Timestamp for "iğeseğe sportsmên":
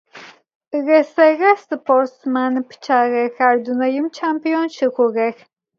0.77-2.53